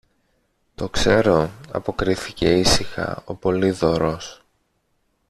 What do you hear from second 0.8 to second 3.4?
ξέρω, αποκρίθηκε ήσυχα ο